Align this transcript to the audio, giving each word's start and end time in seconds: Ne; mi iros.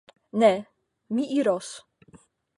Ne; 0.43 0.49
mi 1.13 1.27
iros. 1.37 1.71